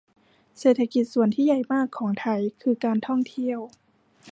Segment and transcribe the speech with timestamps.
[0.59, 3.59] เศรษฐกิจส่วนที่ใหญ่มากของไทย คือการท่องเที่ยว